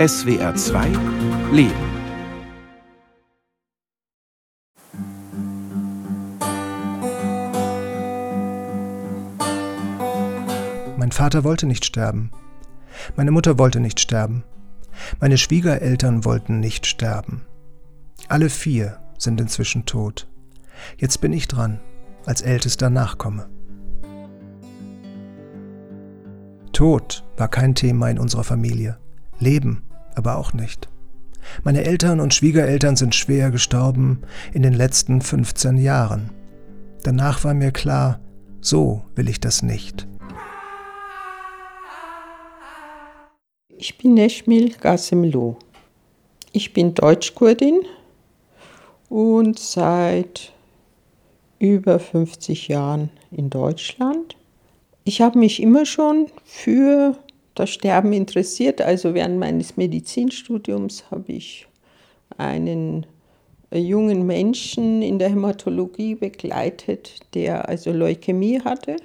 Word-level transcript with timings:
SWR 0.00 0.54
2 0.54 0.92
Leben. 1.52 1.74
Mein 10.96 11.12
Vater 11.12 11.44
wollte 11.44 11.66
nicht 11.66 11.84
sterben. 11.84 12.30
Meine 13.14 13.30
Mutter 13.30 13.58
wollte 13.58 13.78
nicht 13.78 14.00
sterben. 14.00 14.42
Meine 15.20 15.36
Schwiegereltern 15.36 16.24
wollten 16.24 16.60
nicht 16.60 16.86
sterben. 16.86 17.44
Alle 18.28 18.48
vier 18.48 19.02
sind 19.18 19.38
inzwischen 19.38 19.84
tot. 19.84 20.30
Jetzt 20.96 21.20
bin 21.20 21.34
ich 21.34 21.46
dran, 21.46 21.78
als 22.24 22.40
ältester 22.40 22.88
Nachkomme. 22.88 23.50
Tod 26.72 27.22
war 27.36 27.48
kein 27.48 27.74
Thema 27.74 28.08
in 28.08 28.18
unserer 28.18 28.44
Familie. 28.44 28.96
Leben 29.38 29.82
aber 30.20 30.36
auch 30.36 30.52
nicht. 30.52 30.88
Meine 31.64 31.84
Eltern 31.84 32.20
und 32.20 32.34
Schwiegereltern 32.34 32.94
sind 32.94 33.14
schwer 33.14 33.50
gestorben 33.50 34.20
in 34.52 34.62
den 34.62 34.74
letzten 34.74 35.22
15 35.22 35.78
Jahren. 35.78 36.30
Danach 37.02 37.42
war 37.42 37.54
mir 37.54 37.72
klar, 37.72 38.20
so 38.60 39.02
will 39.14 39.30
ich 39.30 39.40
das 39.40 39.62
nicht. 39.62 40.06
Ich 43.78 43.96
bin 43.96 44.12
Neshmil 44.12 44.74
Gasemlu. 44.78 45.56
Ich 46.52 46.74
bin 46.74 46.92
Deutschkurdin 46.94 47.80
und 49.08 49.58
seit 49.58 50.52
über 51.58 51.98
50 51.98 52.68
Jahren 52.68 53.08
in 53.30 53.48
Deutschland. 53.48 54.36
Ich 55.04 55.22
habe 55.22 55.38
mich 55.38 55.62
immer 55.62 55.86
schon 55.86 56.26
für 56.44 57.16
das 57.54 57.70
Sterben 57.70 58.12
interessiert. 58.12 58.80
Also 58.80 59.14
während 59.14 59.38
meines 59.38 59.76
Medizinstudiums 59.76 61.10
habe 61.10 61.32
ich 61.32 61.66
einen 62.36 63.06
jungen 63.72 64.26
Menschen 64.26 65.02
in 65.02 65.18
der 65.18 65.30
Hämatologie 65.30 66.14
begleitet, 66.14 67.20
der 67.34 67.68
also 67.68 67.92
Leukämie 67.92 68.60
hatte. 68.60 68.96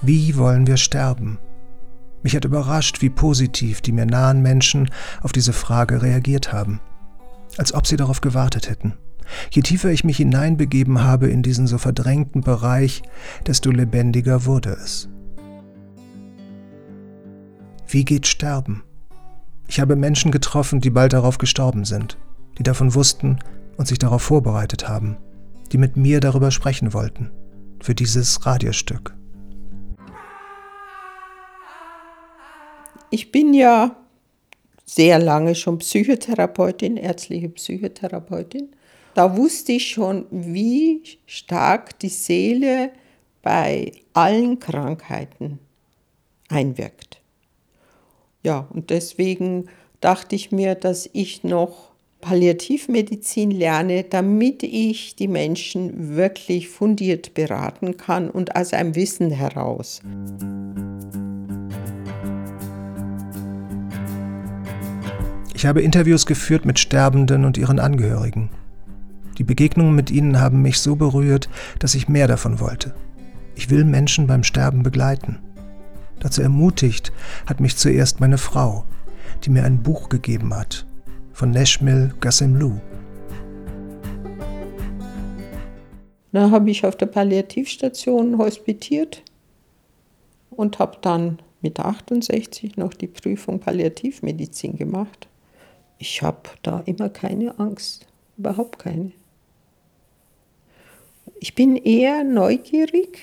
Wie 0.00 0.36
wollen 0.36 0.66
wir 0.66 0.76
sterben? 0.76 1.38
Mich 2.22 2.34
hat 2.34 2.44
überrascht, 2.44 3.02
wie 3.02 3.10
positiv 3.10 3.80
die 3.80 3.92
mir 3.92 4.06
nahen 4.06 4.42
Menschen 4.42 4.90
auf 5.22 5.32
diese 5.32 5.52
Frage 5.52 6.02
reagiert 6.02 6.52
haben. 6.52 6.80
Als 7.56 7.74
ob 7.74 7.86
sie 7.86 7.96
darauf 7.96 8.20
gewartet 8.20 8.68
hätten. 8.70 8.94
Je 9.50 9.62
tiefer 9.62 9.90
ich 9.90 10.04
mich 10.04 10.16
hineinbegeben 10.16 11.02
habe 11.02 11.28
in 11.28 11.42
diesen 11.42 11.66
so 11.66 11.78
verdrängten 11.78 12.42
Bereich, 12.42 13.02
desto 13.46 13.70
lebendiger 13.70 14.44
wurde 14.46 14.70
es. 14.70 15.08
Wie 17.86 18.04
geht 18.04 18.26
Sterben? 18.26 18.82
Ich 19.66 19.80
habe 19.80 19.96
Menschen 19.96 20.30
getroffen, 20.30 20.80
die 20.80 20.90
bald 20.90 21.12
darauf 21.12 21.38
gestorben 21.38 21.84
sind, 21.84 22.18
die 22.58 22.62
davon 22.62 22.94
wussten 22.94 23.38
und 23.76 23.86
sich 23.86 23.98
darauf 23.98 24.22
vorbereitet 24.22 24.88
haben, 24.88 25.16
die 25.72 25.78
mit 25.78 25.96
mir 25.96 26.20
darüber 26.20 26.50
sprechen 26.50 26.92
wollten, 26.92 27.30
für 27.80 27.94
dieses 27.94 28.44
Radiostück. 28.44 29.14
Ich 33.10 33.32
bin 33.32 33.54
ja 33.54 33.96
sehr 34.84 35.18
lange 35.18 35.54
schon 35.54 35.78
Psychotherapeutin, 35.78 36.96
ärztliche 36.96 37.48
Psychotherapeutin 37.48 38.70
da 39.18 39.36
wusste 39.36 39.72
ich 39.72 39.90
schon, 39.90 40.26
wie 40.30 41.02
stark 41.26 41.98
die 41.98 42.08
Seele 42.08 42.92
bei 43.42 43.90
allen 44.12 44.60
Krankheiten 44.60 45.58
einwirkt. 46.48 47.20
Ja, 48.44 48.68
und 48.70 48.90
deswegen 48.90 49.64
dachte 50.00 50.36
ich 50.36 50.52
mir, 50.52 50.76
dass 50.76 51.10
ich 51.12 51.42
noch 51.42 51.90
Palliativmedizin 52.20 53.50
lerne, 53.50 54.04
damit 54.04 54.62
ich 54.62 55.16
die 55.16 55.26
Menschen 55.26 56.14
wirklich 56.14 56.68
fundiert 56.68 57.34
beraten 57.34 57.96
kann 57.96 58.30
und 58.30 58.54
aus 58.54 58.72
einem 58.72 58.94
Wissen 58.94 59.32
heraus. 59.32 60.00
Ich 65.54 65.66
habe 65.66 65.82
Interviews 65.82 66.24
geführt 66.24 66.64
mit 66.64 66.78
Sterbenden 66.78 67.44
und 67.44 67.58
ihren 67.58 67.80
Angehörigen. 67.80 68.50
Die 69.38 69.44
Begegnungen 69.44 69.94
mit 69.94 70.10
ihnen 70.10 70.40
haben 70.40 70.62
mich 70.62 70.80
so 70.80 70.96
berührt, 70.96 71.48
dass 71.78 71.94
ich 71.94 72.08
mehr 72.08 72.26
davon 72.26 72.58
wollte. 72.58 72.94
Ich 73.54 73.70
will 73.70 73.84
Menschen 73.84 74.26
beim 74.26 74.42
Sterben 74.42 74.82
begleiten. 74.82 75.38
Dazu 76.18 76.42
ermutigt 76.42 77.12
hat 77.46 77.60
mich 77.60 77.76
zuerst 77.76 78.18
meine 78.18 78.38
Frau, 78.38 78.84
die 79.44 79.50
mir 79.50 79.64
ein 79.64 79.82
Buch 79.82 80.08
gegeben 80.08 80.54
hat, 80.54 80.86
von 81.32 81.52
Neshmil 81.52 82.14
Gassemlu. 82.20 82.80
Da 86.32 86.50
habe 86.50 86.70
ich 86.70 86.84
auf 86.84 86.96
der 86.96 87.06
Palliativstation 87.06 88.38
hospitiert 88.38 89.22
und 90.50 90.78
habe 90.80 90.98
dann 91.00 91.38
mit 91.62 91.78
68 91.78 92.76
noch 92.76 92.92
die 92.92 93.06
Prüfung 93.06 93.60
Palliativmedizin 93.60 94.76
gemacht. 94.76 95.28
Ich 95.98 96.22
habe 96.22 96.50
da 96.62 96.80
immer 96.80 97.08
keine 97.08 97.58
Angst, 97.58 98.06
überhaupt 98.36 98.78
keine. 98.80 99.12
Ich 101.40 101.54
bin 101.54 101.76
eher 101.76 102.24
neugierig 102.24 103.20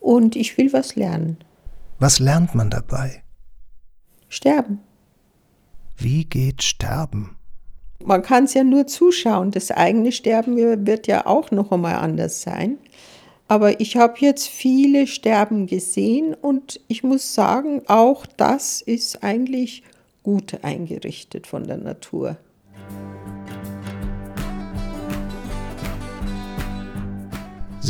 und 0.00 0.36
ich 0.36 0.56
will 0.56 0.72
was 0.72 0.96
lernen. 0.96 1.38
Was 1.98 2.18
lernt 2.18 2.54
man 2.54 2.70
dabei? 2.70 3.22
Sterben. 4.28 4.80
Wie 5.98 6.24
geht 6.24 6.62
Sterben? 6.62 7.36
Man 8.02 8.22
kann 8.22 8.44
es 8.44 8.54
ja 8.54 8.64
nur 8.64 8.86
zuschauen. 8.86 9.50
Das 9.50 9.70
eigene 9.70 10.12
Sterben 10.12 10.56
wird 10.86 11.06
ja 11.06 11.26
auch 11.26 11.50
noch 11.50 11.70
einmal 11.72 11.96
anders 11.96 12.40
sein. 12.40 12.78
Aber 13.48 13.80
ich 13.80 13.96
habe 13.96 14.14
jetzt 14.18 14.48
viele 14.48 15.06
Sterben 15.06 15.66
gesehen 15.66 16.34
und 16.34 16.80
ich 16.88 17.02
muss 17.02 17.34
sagen, 17.34 17.82
auch 17.88 18.24
das 18.24 18.80
ist 18.80 19.22
eigentlich 19.22 19.82
gut 20.22 20.62
eingerichtet 20.62 21.46
von 21.46 21.66
der 21.66 21.76
Natur. 21.76 22.36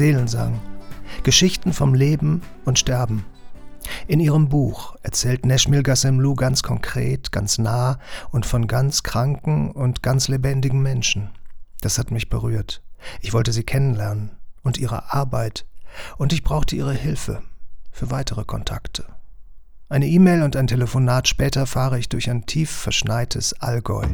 Seelensang. 0.00 0.58
Geschichten 1.24 1.74
vom 1.74 1.92
Leben 1.92 2.40
und 2.64 2.78
Sterben. 2.78 3.26
In 4.08 4.18
ihrem 4.18 4.48
Buch 4.48 4.96
erzählt 5.02 5.44
Neshmil 5.44 5.82
Gassemlu 5.82 6.34
ganz 6.36 6.62
konkret, 6.62 7.32
ganz 7.32 7.58
nah 7.58 7.98
und 8.30 8.46
von 8.46 8.66
ganz 8.66 9.02
kranken 9.02 9.70
und 9.70 10.02
ganz 10.02 10.28
lebendigen 10.28 10.80
Menschen. 10.80 11.28
Das 11.82 11.98
hat 11.98 12.12
mich 12.12 12.30
berührt. 12.30 12.80
Ich 13.20 13.34
wollte 13.34 13.52
sie 13.52 13.62
kennenlernen 13.62 14.30
und 14.62 14.78
ihre 14.78 15.12
Arbeit 15.12 15.66
und 16.16 16.32
ich 16.32 16.44
brauchte 16.44 16.76
ihre 16.76 16.94
Hilfe 16.94 17.42
für 17.92 18.10
weitere 18.10 18.44
Kontakte. 18.44 19.04
Eine 19.90 20.06
E-Mail 20.06 20.44
und 20.44 20.56
ein 20.56 20.66
Telefonat 20.66 21.28
später 21.28 21.66
fahre 21.66 21.98
ich 21.98 22.08
durch 22.08 22.30
ein 22.30 22.46
tief 22.46 22.70
verschneites 22.70 23.52
Allgäu. 23.60 24.06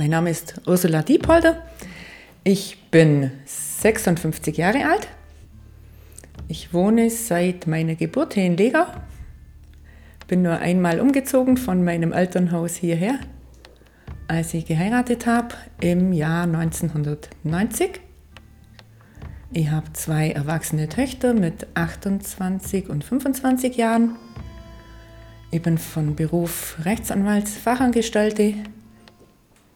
Mein 0.00 0.08
Name 0.12 0.30
ist 0.30 0.62
Ursula 0.66 1.02
Diepolder. 1.02 1.62
Ich 2.42 2.78
bin 2.90 3.32
56 3.44 4.56
Jahre 4.56 4.86
alt. 4.86 5.06
Ich 6.48 6.72
wohne 6.72 7.10
seit 7.10 7.66
meiner 7.66 7.96
Geburt 7.96 8.32
hier 8.32 8.46
in 8.46 8.56
Lega. 8.56 9.04
Bin 10.26 10.40
nur 10.40 10.56
einmal 10.56 11.00
umgezogen 11.00 11.58
von 11.58 11.84
meinem 11.84 12.14
Elternhaus 12.14 12.76
hierher, 12.76 13.18
als 14.26 14.54
ich 14.54 14.64
geheiratet 14.64 15.26
habe 15.26 15.54
im 15.82 16.14
Jahr 16.14 16.44
1990. 16.44 18.00
Ich 19.52 19.70
habe 19.70 19.92
zwei 19.92 20.30
erwachsene 20.30 20.88
Töchter 20.88 21.34
mit 21.34 21.66
28 21.74 22.88
und 22.88 23.04
25 23.04 23.76
Jahren. 23.76 24.16
Ich 25.50 25.60
bin 25.60 25.76
von 25.76 26.16
Beruf 26.16 26.78
Rechtsanwaltsfachangestellte 26.86 28.54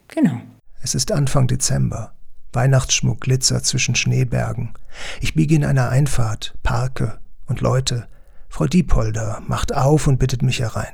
Genau. 0.09 0.41
Es 0.81 0.95
ist 0.95 1.13
Anfang 1.13 1.47
Dezember. 1.47 2.13
Weihnachtsschmuck 2.53 3.21
glitzert 3.21 3.67
zwischen 3.67 3.95
Schneebergen. 3.95 4.75
Ich 5.21 5.35
biege 5.35 5.55
in 5.55 5.65
einer 5.65 5.89
Einfahrt, 5.89 6.55
parke 6.63 7.19
und 7.47 7.61
Leute. 7.61 8.09
Frau 8.49 8.67
Diepolder 8.67 9.43
macht 9.47 9.75
auf 9.75 10.07
und 10.07 10.19
bittet 10.19 10.43
mich 10.43 10.61
herein. 10.61 10.93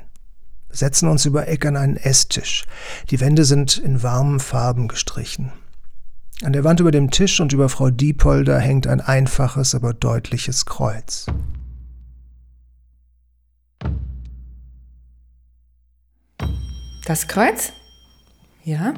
Wir 0.68 0.76
setzen 0.76 1.08
uns 1.08 1.26
über 1.26 1.48
Eck 1.48 1.66
an 1.66 1.76
einen 1.76 1.96
Esstisch. 1.96 2.64
Die 3.10 3.20
Wände 3.20 3.44
sind 3.44 3.76
in 3.76 4.02
warmen 4.02 4.40
Farben 4.40 4.88
gestrichen. 4.88 5.52
An 6.42 6.54
der 6.54 6.64
Wand 6.64 6.80
über 6.80 6.90
dem 6.90 7.10
Tisch 7.10 7.40
und 7.40 7.52
über 7.52 7.68
Frau 7.68 7.90
Diepolder 7.90 8.58
hängt 8.58 8.86
ein 8.86 9.02
einfaches, 9.02 9.74
aber 9.74 9.92
deutliches 9.92 10.64
Kreuz. 10.64 11.26
Das 17.04 17.26
Kreuz 17.28 17.72
ja, 18.64 18.94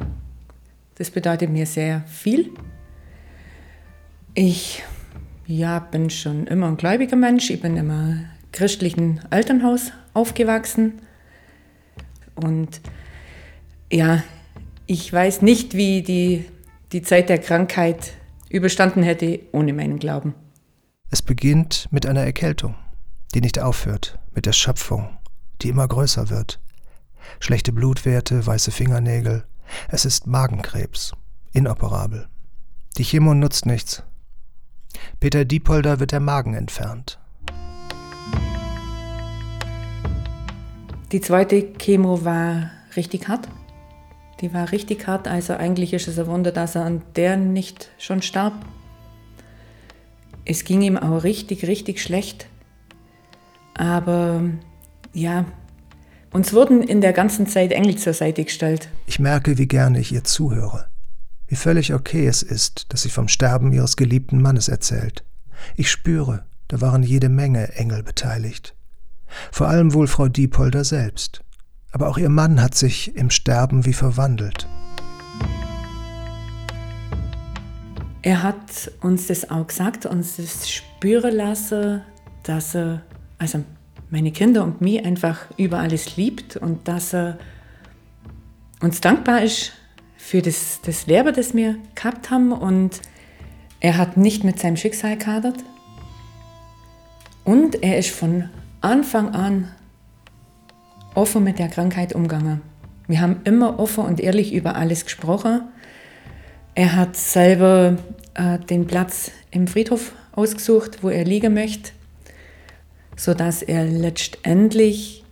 das 0.96 1.10
bedeutet 1.10 1.50
mir 1.50 1.66
sehr 1.66 2.02
viel. 2.06 2.50
Ich 4.34 4.82
ja, 5.46 5.78
bin 5.80 6.10
schon 6.10 6.46
immer 6.46 6.68
ein 6.68 6.76
gläubiger 6.76 7.16
Mensch. 7.16 7.50
Ich 7.50 7.60
bin 7.60 7.76
immer 7.76 8.16
christlichen 8.52 9.20
Elternhaus 9.30 9.92
aufgewachsen. 10.14 11.00
Und 12.34 12.80
ja, 13.90 14.22
ich 14.86 15.12
weiß 15.12 15.42
nicht, 15.42 15.74
wie 15.74 16.02
die, 16.02 16.44
die 16.92 17.02
Zeit 17.02 17.28
der 17.28 17.38
Krankheit 17.38 18.12
überstanden 18.48 19.02
hätte 19.02 19.40
ohne 19.52 19.72
meinen 19.72 19.98
Glauben. 19.98 20.34
Es 21.10 21.22
beginnt 21.22 21.88
mit 21.90 22.06
einer 22.06 22.22
Erkältung, 22.22 22.74
die 23.34 23.40
nicht 23.40 23.58
aufhört, 23.58 24.18
mit 24.34 24.46
der 24.46 24.52
Schöpfung, 24.52 25.18
die 25.60 25.68
immer 25.68 25.86
größer 25.86 26.30
wird. 26.30 26.58
Schlechte 27.40 27.72
Blutwerte, 27.72 28.46
weiße 28.46 28.70
Fingernägel. 28.70 29.44
Es 29.88 30.04
ist 30.04 30.26
Magenkrebs, 30.26 31.12
inoperabel. 31.52 32.28
Die 32.98 33.04
Chemo 33.04 33.34
nutzt 33.34 33.66
nichts. 33.66 34.02
Peter 35.20 35.44
Diepolder 35.44 36.00
wird 36.00 36.12
der 36.12 36.20
Magen 36.20 36.54
entfernt. 36.54 37.18
Die 41.12 41.20
zweite 41.20 41.72
Chemo 41.78 42.24
war 42.24 42.70
richtig 42.96 43.28
hart. 43.28 43.48
Die 44.40 44.52
war 44.52 44.72
richtig 44.72 45.06
hart, 45.06 45.28
also 45.28 45.54
eigentlich 45.54 45.92
ist 45.92 46.08
es 46.08 46.18
ein 46.18 46.26
Wunder, 46.26 46.50
dass 46.50 46.74
er 46.74 46.84
an 46.84 47.02
der 47.14 47.36
nicht 47.36 47.90
schon 47.98 48.22
starb. 48.22 48.54
Es 50.44 50.64
ging 50.64 50.82
ihm 50.82 50.98
auch 50.98 51.22
richtig, 51.22 51.66
richtig 51.66 52.02
schlecht. 52.02 52.46
Aber 53.74 54.42
ja, 55.12 55.44
uns 56.32 56.52
wurden 56.52 56.82
in 56.82 57.00
der 57.00 57.12
ganzen 57.12 57.46
Zeit 57.46 57.72
Engel 57.72 57.96
zur 57.96 58.14
Seite 58.14 58.44
gestellt. 58.44 58.88
Ich 59.06 59.18
merke, 59.18 59.58
wie 59.58 59.68
gerne 59.68 60.00
ich 60.00 60.12
ihr 60.12 60.24
zuhöre. 60.24 60.86
Wie 61.46 61.56
völlig 61.56 61.92
okay 61.92 62.26
es 62.26 62.42
ist, 62.42 62.92
dass 62.92 63.02
sie 63.02 63.10
vom 63.10 63.28
Sterben 63.28 63.72
ihres 63.72 63.96
geliebten 63.96 64.40
Mannes 64.40 64.68
erzählt. 64.68 65.24
Ich 65.76 65.90
spüre, 65.90 66.44
da 66.68 66.80
waren 66.80 67.02
jede 67.02 67.28
Menge 67.28 67.74
Engel 67.74 68.02
beteiligt. 68.02 68.74
Vor 69.50 69.68
allem 69.68 69.92
wohl 69.92 70.06
Frau 70.06 70.28
Diepolder 70.28 70.84
selbst. 70.84 71.42
Aber 71.90 72.08
auch 72.08 72.16
ihr 72.16 72.30
Mann 72.30 72.62
hat 72.62 72.74
sich 72.74 73.14
im 73.16 73.28
Sterben 73.28 73.84
wie 73.84 73.92
verwandelt. 73.92 74.66
Er 78.22 78.42
hat 78.42 78.90
uns 79.00 79.26
das 79.26 79.50
auch 79.50 79.66
gesagt, 79.66 80.06
uns 80.06 80.36
das 80.36 80.70
spüren 80.70 81.34
lassen, 81.34 82.02
dass 82.44 82.74
er, 82.74 83.02
also 83.38 83.64
meine 84.12 84.30
Kinder 84.30 84.62
und 84.62 84.82
mich 84.82 85.04
einfach 85.04 85.46
über 85.56 85.78
alles 85.78 86.18
liebt 86.18 86.58
und 86.58 86.86
dass 86.86 87.14
er 87.14 87.38
uns 88.80 89.00
dankbar 89.00 89.42
ist 89.42 89.72
für 90.18 90.42
das, 90.42 90.80
das 90.84 91.06
Leben, 91.06 91.34
das 91.34 91.54
wir 91.54 91.76
gehabt 91.94 92.30
haben. 92.30 92.52
Und 92.52 93.00
er 93.80 93.96
hat 93.96 94.18
nicht 94.18 94.44
mit 94.44 94.60
seinem 94.60 94.76
Schicksal 94.76 95.16
kadert. 95.16 95.56
Und 97.44 97.82
er 97.82 97.98
ist 97.98 98.10
von 98.10 98.50
Anfang 98.82 99.30
an 99.30 99.68
offen 101.14 101.42
mit 101.42 101.58
der 101.58 101.68
Krankheit 101.68 102.14
umgegangen. 102.14 102.60
Wir 103.08 103.22
haben 103.22 103.40
immer 103.44 103.78
offen 103.78 104.04
und 104.04 104.20
ehrlich 104.20 104.52
über 104.52 104.76
alles 104.76 105.04
gesprochen. 105.04 105.62
Er 106.74 106.96
hat 106.96 107.16
selber 107.16 107.96
äh, 108.34 108.58
den 108.58 108.86
Platz 108.86 109.30
im 109.50 109.66
Friedhof 109.66 110.12
ausgesucht, 110.32 110.98
wo 111.02 111.08
er 111.08 111.24
liegen 111.24 111.54
möchte, 111.54 111.92
sodass 113.16 113.62
er 113.62 113.84
letztendlich 113.84 115.24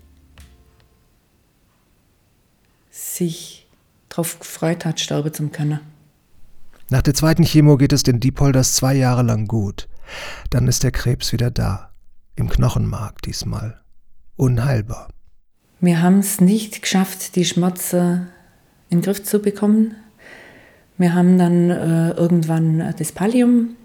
sich 2.90 3.66
darauf 4.08 4.38
gefreut 4.38 4.84
hat, 4.84 5.00
sterben 5.00 5.32
zu 5.32 5.48
können. 5.48 5.80
Nach 6.88 7.02
der 7.02 7.14
zweiten 7.14 7.44
Chemo 7.44 7.76
geht 7.76 7.92
es 7.92 8.02
den 8.02 8.20
Diepolders 8.20 8.74
zwei 8.74 8.94
Jahre 8.94 9.22
lang 9.22 9.46
gut. 9.46 9.88
Dann 10.50 10.66
ist 10.66 10.82
der 10.82 10.90
Krebs 10.90 11.32
wieder 11.32 11.50
da. 11.50 11.90
Im 12.34 12.48
Knochenmark 12.48 13.22
diesmal. 13.22 13.80
Unheilbar. 14.36 15.08
Wir 15.80 16.02
haben 16.02 16.18
es 16.18 16.40
nicht 16.40 16.82
geschafft, 16.82 17.36
die 17.36 17.44
Schmerzen 17.44 18.28
in 18.88 18.98
den 18.98 19.02
Griff 19.02 19.22
zu 19.22 19.40
bekommen. 19.40 19.94
Wir 20.98 21.14
haben 21.14 21.38
dann 21.38 21.70
äh, 21.70 22.10
irgendwann 22.10 22.94
das 22.98 23.12
Pallium 23.12 23.76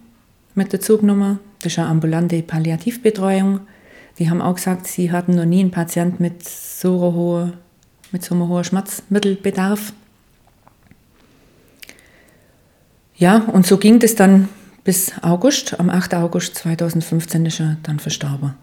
mit 0.56 0.74
dazu 0.74 0.98
genommen. 0.98 1.40
Das 1.60 1.74
ist 1.74 1.80
eine 1.80 1.88
ambulante 1.88 2.42
Palliativbetreuung. 2.42 3.62
Die 4.18 4.30
haben 4.30 4.42
auch 4.42 4.56
gesagt, 4.56 4.88
sie 4.88 5.12
hatten 5.12 5.36
noch 5.36 5.46
nie 5.46 5.60
einen 5.60 5.72
Patienten 5.72 6.24
mit 6.24 6.48
so 6.48 7.00
hohem 7.00 7.54
mit 8.12 8.24
so 8.24 8.34
einem 8.34 8.48
hohen 8.48 8.64
Schmerzmittelbedarf. 8.64 9.92
Ja, 13.18 13.40
und 13.40 13.66
so 13.66 13.78
ging 13.78 14.00
das 14.00 14.16
dann 14.16 14.48
bis 14.86 15.12
August. 15.22 15.80
Am 15.80 15.90
8. 15.90 16.14
August 16.16 16.56
2015 16.56 17.46
ist 17.46 17.60
er 17.60 17.78
dann 17.84 18.00
verstorben. 18.00 18.56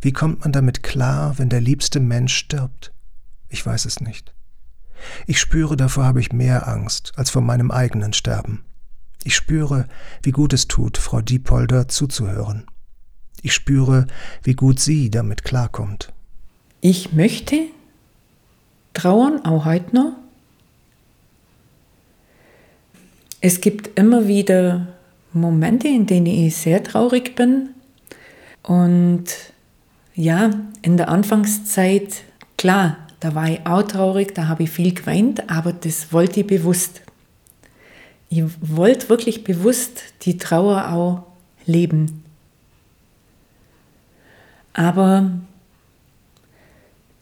Wie 0.00 0.12
kommt 0.12 0.40
man 0.40 0.52
damit 0.52 0.82
klar, 0.82 1.38
wenn 1.38 1.48
der 1.48 1.60
liebste 1.60 2.00
Mensch 2.00 2.34
stirbt? 2.34 2.92
Ich 3.48 3.64
weiß 3.64 3.86
es 3.86 4.00
nicht. 4.00 4.34
Ich 5.26 5.40
spüre, 5.40 5.76
davor 5.76 6.04
habe 6.04 6.20
ich 6.20 6.32
mehr 6.32 6.68
Angst 6.68 7.12
als 7.16 7.30
vor 7.30 7.42
meinem 7.42 7.70
eigenen 7.70 8.12
Sterben. 8.12 8.64
Ich 9.24 9.34
spüre, 9.34 9.86
wie 10.22 10.30
gut 10.30 10.52
es 10.52 10.68
tut, 10.68 10.98
Frau 10.98 11.20
Diepolder 11.20 11.88
zuzuhören. 11.88 12.66
Ich 13.42 13.54
spüre, 13.54 14.06
wie 14.42 14.54
gut 14.54 14.80
sie 14.80 15.10
damit 15.10 15.44
klarkommt. 15.44 16.12
Ich 16.80 17.12
möchte 17.12 17.56
trauern, 18.94 19.44
auch 19.44 19.64
heute 19.64 19.94
noch. 19.94 20.12
Es 23.40 23.60
gibt 23.60 23.98
immer 23.98 24.26
wieder 24.26 24.88
Momente, 25.32 25.88
in 25.88 26.06
denen 26.06 26.26
ich 26.26 26.56
sehr 26.56 26.82
traurig 26.82 27.36
bin. 27.36 27.70
Und 28.62 29.24
ja, 30.14 30.50
in 30.82 30.96
der 30.96 31.08
Anfangszeit, 31.08 32.22
klar, 32.56 32.96
da 33.20 33.34
war 33.34 33.48
ich 33.48 33.66
auch 33.66 33.82
traurig, 33.82 34.34
da 34.34 34.48
habe 34.48 34.64
ich 34.64 34.70
viel 34.70 34.94
geweint, 34.94 35.48
aber 35.50 35.72
das 35.72 36.12
wollte 36.12 36.40
ich 36.40 36.46
bewusst. 36.46 37.02
Ich 38.28 38.42
wollte 38.60 39.08
wirklich 39.08 39.44
bewusst 39.44 40.02
die 40.22 40.38
Trauer 40.38 40.90
auch 40.92 41.24
leben. 41.66 42.24
Aber 44.78 45.30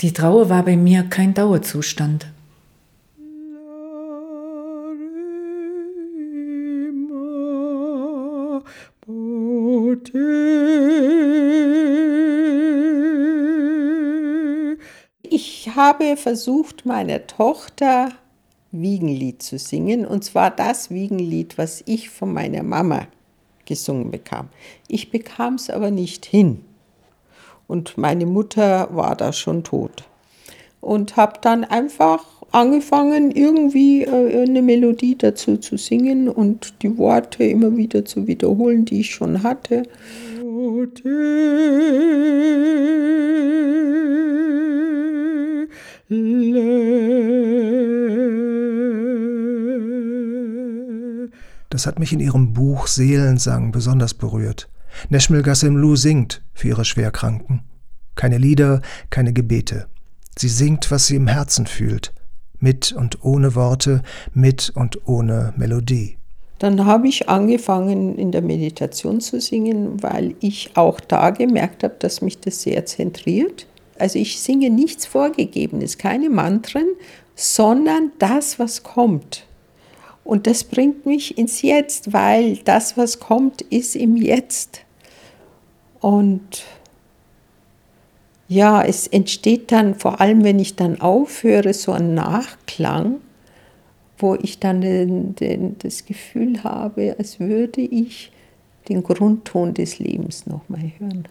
die 0.00 0.12
Trauer 0.12 0.48
war 0.48 0.64
bei 0.64 0.76
mir 0.76 1.04
kein 1.04 1.34
Dauerzustand. 1.34 2.26
Ich 15.22 15.70
habe 15.76 16.16
versucht, 16.16 16.84
meiner 16.84 17.24
Tochter 17.28 18.08
Wiegenlied 18.72 19.44
zu 19.44 19.58
singen, 19.60 20.04
und 20.04 20.24
zwar 20.24 20.50
das 20.50 20.90
Wiegenlied, 20.90 21.56
was 21.56 21.84
ich 21.86 22.10
von 22.10 22.32
meiner 22.32 22.64
Mama 22.64 23.06
gesungen 23.64 24.10
bekam. 24.10 24.48
Ich 24.88 25.12
bekam 25.12 25.54
es 25.54 25.70
aber 25.70 25.92
nicht 25.92 26.26
hin. 26.26 26.64
Und 27.66 27.96
meine 27.96 28.26
Mutter 28.26 28.88
war 28.92 29.16
da 29.16 29.32
schon 29.32 29.64
tot. 29.64 30.04
Und 30.80 31.16
habe 31.16 31.38
dann 31.40 31.64
einfach 31.64 32.24
angefangen, 32.54 33.30
irgendwie 33.32 34.04
äh, 34.04 34.42
eine 34.42 34.62
Melodie 34.62 35.16
dazu 35.18 35.56
zu 35.56 35.76
singen 35.76 36.28
und 36.28 36.82
die 36.82 36.96
Worte 36.96 37.44
immer 37.44 37.76
wieder 37.76 38.04
zu 38.04 38.26
wiederholen, 38.26 38.84
die 38.84 39.00
ich 39.00 39.10
schon 39.10 39.42
hatte. 39.42 39.82
Das 51.70 51.86
hat 51.86 51.98
mich 51.98 52.12
in 52.12 52.20
ihrem 52.20 52.52
Buch 52.52 52.86
Seelensang 52.86 53.72
besonders 53.72 54.14
berührt. 54.14 54.68
Neshmil 55.08 55.42
Gassemlu 55.42 55.96
singt 55.96 56.42
für 56.52 56.68
ihre 56.68 56.84
Schwerkranken. 56.84 57.62
Keine 58.14 58.38
Lieder, 58.38 58.80
keine 59.10 59.32
Gebete. 59.32 59.86
Sie 60.36 60.48
singt, 60.48 60.90
was 60.90 61.06
sie 61.06 61.16
im 61.16 61.26
Herzen 61.26 61.66
fühlt, 61.66 62.12
mit 62.58 62.92
und 62.92 63.24
ohne 63.24 63.54
Worte, 63.54 64.02
mit 64.32 64.72
und 64.74 65.06
ohne 65.06 65.54
Melodie. 65.56 66.18
Dann 66.58 66.86
habe 66.86 67.08
ich 67.08 67.28
angefangen 67.28 68.16
in 68.16 68.32
der 68.32 68.42
Meditation 68.42 69.20
zu 69.20 69.40
singen, 69.40 70.02
weil 70.02 70.34
ich 70.40 70.70
auch 70.74 71.00
da 71.00 71.30
gemerkt 71.30 71.82
habe, 71.82 71.96
dass 71.98 72.22
mich 72.22 72.38
das 72.40 72.62
sehr 72.62 72.86
zentriert. 72.86 73.66
Also 73.98 74.18
ich 74.18 74.40
singe 74.40 74.70
nichts 74.70 75.06
Vorgegebenes, 75.06 75.98
keine 75.98 76.30
Mantren, 76.30 76.86
sondern 77.34 78.12
das, 78.18 78.58
was 78.58 78.82
kommt. 78.82 79.46
Und 80.24 80.46
das 80.46 80.64
bringt 80.64 81.04
mich 81.06 81.36
ins 81.36 81.60
Jetzt, 81.62 82.12
weil 82.12 82.56
das, 82.58 82.96
was 82.96 83.20
kommt, 83.20 83.60
ist 83.60 83.94
im 83.94 84.16
Jetzt. 84.16 84.80
Und 86.04 86.66
ja, 88.46 88.82
es 88.82 89.06
entsteht 89.06 89.72
dann, 89.72 89.94
vor 89.94 90.20
allem 90.20 90.44
wenn 90.44 90.58
ich 90.58 90.76
dann 90.76 91.00
aufhöre, 91.00 91.72
so 91.72 91.92
ein 91.92 92.12
Nachklang, 92.12 93.20
wo 94.18 94.34
ich 94.34 94.60
dann 94.60 94.82
den, 94.82 95.34
den, 95.34 95.78
das 95.78 96.04
Gefühl 96.04 96.62
habe, 96.62 97.16
als 97.18 97.40
würde 97.40 97.80
ich 97.80 98.32
den 98.90 99.02
Grundton 99.02 99.72
des 99.72 99.98
Lebens 99.98 100.44
nochmal 100.46 100.92
hören. 100.98 101.26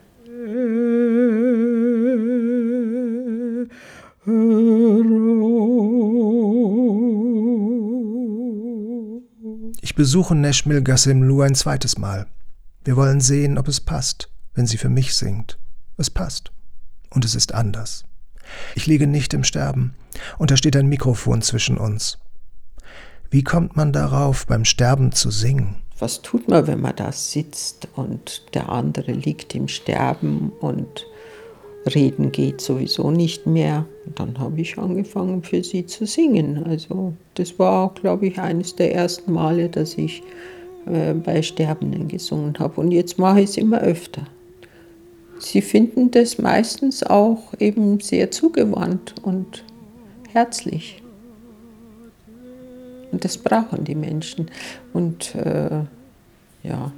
Ich 9.84 9.94
besuche 9.94 10.34
Nashmil 10.34 10.82
Gassemlu 10.82 11.42
ein 11.42 11.54
zweites 11.54 12.00
Mal. 12.00 12.26
Wir 12.84 12.96
wollen 12.96 13.22
sehen, 13.22 13.60
ob 13.60 13.68
es 13.68 13.80
passt, 13.80 14.33
wenn 14.56 14.68
sie 14.68 14.78
für 14.78 14.90
mich 14.90 15.14
singt. 15.16 15.58
Es 15.98 16.10
passt. 16.10 16.52
Und 17.10 17.26
es 17.26 17.36
ist 17.36 17.54
anders. 17.54 18.06
Ich 18.76 18.88
liege 18.88 19.08
nicht 19.08 19.34
im 19.34 19.44
Sterben, 19.44 19.94
und 20.38 20.52
da 20.52 20.58
steht 20.58 20.76
ein 20.76 20.88
Mikrofon 20.88 21.42
zwischen 21.42 21.78
uns. 21.78 22.20
Wie 23.30 23.44
kommt 23.44 23.76
man 23.76 23.94
darauf, 23.94 24.46
beim 24.46 24.66
Sterben 24.66 25.12
zu 25.12 25.32
singen? 25.32 25.78
Was 26.00 26.22
tut 26.22 26.48
man, 26.48 26.68
wenn 26.68 26.82
man 26.82 26.96
da 26.96 27.12
sitzt 27.12 27.88
und 27.96 28.44
der 28.54 28.70
andere 28.70 29.12
liegt 29.12 29.56
im 29.56 29.68
Sterben 29.68 30.52
und 30.60 31.08
reden 31.96 32.32
geht 32.32 32.62
sowieso 32.62 33.10
nicht 33.10 33.48
mehr? 33.48 33.86
Und 34.06 34.20
dann 34.20 34.40
habe 34.40 34.62
ich 34.62 34.78
angefangen, 34.78 35.44
für 35.44 35.64
sie 35.64 35.86
zu 35.86 36.06
singen. 36.06 36.64
Also 36.66 37.14
das 37.36 37.58
war, 37.58 37.94
glaube 37.94 38.28
ich, 38.28 38.40
eines 38.40 38.76
der 38.76 38.94
ersten 38.94 39.34
Male, 39.34 39.70
dass 39.70 39.98
ich 39.98 40.22
äh, 40.86 41.14
bei 41.14 41.42
Sterbenden 41.42 42.08
gesungen 42.08 42.58
habe. 42.60 42.82
Und 42.82 42.92
jetzt 42.92 43.18
mache 43.18 43.42
ich 43.42 43.52
es 43.52 43.58
immer 43.58 43.80
öfter. 43.80 44.28
Sie 45.44 45.62
finden 45.62 46.10
das 46.10 46.38
meistens 46.38 47.04
auch 47.04 47.54
eben 47.60 48.00
sehr 48.00 48.32
zugewandt 48.32 49.16
und 49.24 49.66
herzlich. 50.32 51.04
Und 53.12 53.26
das 53.26 53.38
brauchen 53.38 53.84
die 53.84 53.96
Menschen. 53.96 54.50
Und 54.94 55.36
äh, 55.36 55.82
ja, 56.64 56.94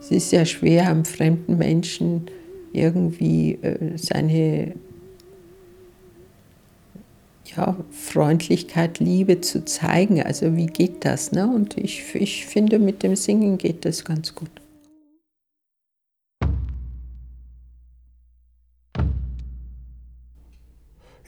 es 0.00 0.12
ist 0.12 0.30
sehr 0.30 0.46
schwer, 0.46 0.88
einem 0.88 1.04
fremden 1.04 1.58
Menschen 1.58 2.26
irgendwie 2.72 3.54
äh, 3.62 3.98
seine 3.98 4.74
ja, 7.56 7.76
Freundlichkeit, 7.90 9.00
Liebe 9.00 9.40
zu 9.40 9.64
zeigen. 9.64 10.22
Also 10.22 10.56
wie 10.56 10.66
geht 10.66 11.04
das? 11.04 11.32
Ne? 11.32 11.52
Und 11.52 11.76
ich, 11.76 12.14
ich 12.14 12.46
finde, 12.46 12.78
mit 12.78 13.02
dem 13.02 13.16
Singen 13.16 13.58
geht 13.58 13.84
das 13.84 14.04
ganz 14.04 14.36
gut. 14.36 14.61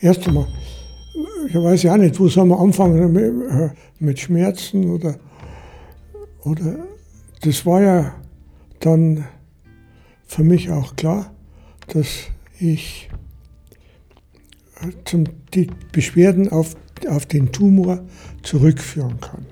Erst 0.04 0.28
einmal, 0.28 0.46
ich 1.48 1.54
weiß 1.54 1.84
ja 1.84 1.96
nicht, 1.96 2.20
wo 2.20 2.28
soll 2.28 2.44
man 2.44 2.58
anfangen 2.58 3.10
mit, 3.10 3.72
mit 4.00 4.20
Schmerzen 4.20 4.90
oder, 4.90 5.16
oder 6.42 6.84
das 7.40 7.64
war 7.64 7.80
ja 7.80 8.14
dann 8.80 9.24
für 10.26 10.44
mich 10.44 10.70
auch 10.70 10.94
klar, 10.94 11.32
dass 11.86 12.24
ich 12.60 13.08
zum, 15.06 15.24
die 15.54 15.68
Beschwerden 15.90 16.52
auf, 16.52 16.76
auf 17.08 17.24
den 17.24 17.50
Tumor 17.50 18.04
zurückführen 18.42 19.18
kann. 19.20 19.46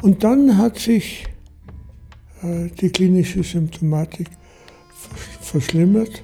Und 0.00 0.22
dann 0.22 0.58
hat 0.58 0.78
sich 0.78 1.26
äh, 2.44 2.68
die 2.68 2.90
klinische 2.90 3.42
Symptomatik 3.42 4.28
verschlimmert. 5.40 6.22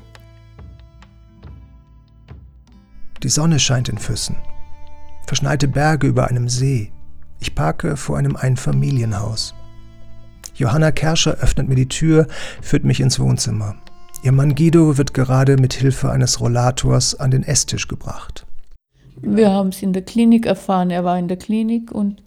Die 3.24 3.30
Sonne 3.30 3.58
scheint 3.58 3.88
in 3.88 3.96
Füssen. 3.96 4.36
Verschneite 5.26 5.66
Berge 5.66 6.06
über 6.06 6.28
einem 6.28 6.50
See. 6.50 6.92
Ich 7.40 7.54
parke 7.54 7.96
vor 7.96 8.18
einem 8.18 8.36
Einfamilienhaus. 8.36 9.54
Johanna 10.54 10.92
Kerscher 10.92 11.38
öffnet 11.38 11.66
mir 11.66 11.74
die 11.74 11.88
Tür, 11.88 12.28
führt 12.60 12.84
mich 12.84 13.00
ins 13.00 13.18
Wohnzimmer. 13.18 13.76
Ihr 14.22 14.32
Mann 14.32 14.54
Guido 14.54 14.98
wird 14.98 15.14
gerade 15.14 15.56
mit 15.56 15.72
Hilfe 15.72 16.10
eines 16.10 16.38
Rollators 16.38 17.18
an 17.18 17.30
den 17.30 17.44
Esstisch 17.44 17.88
gebracht. 17.88 18.44
Wir 19.22 19.50
haben 19.50 19.70
es 19.70 19.82
in 19.82 19.94
der 19.94 20.02
Klinik 20.02 20.44
erfahren. 20.44 20.90
Er 20.90 21.04
war 21.04 21.18
in 21.18 21.28
der 21.28 21.38
Klinik 21.38 21.92
und 21.92 22.22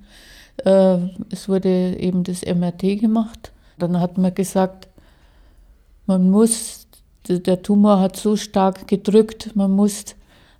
äh, 0.66 0.98
es 1.30 1.48
wurde 1.48 1.96
eben 2.00 2.24
das 2.24 2.42
MRT 2.42 3.00
gemacht. 3.00 3.52
Dann 3.78 4.00
hat 4.00 4.18
man 4.18 4.34
gesagt, 4.34 4.88
man 6.08 6.32
muss, 6.32 6.88
der 7.28 7.62
Tumor 7.62 8.00
hat 8.00 8.16
so 8.16 8.36
stark 8.36 8.88
gedrückt, 8.88 9.52
man 9.56 9.70
muss 9.70 10.17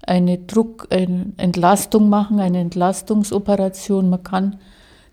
eine 0.08 0.40
Druck, 0.40 0.88
eine 0.90 1.34
Entlastung 1.38 2.10
machen, 2.10 2.40
eine 2.40 2.60
Entlastungsoperation. 2.60 4.10
Man 4.10 4.24
kann 4.24 4.60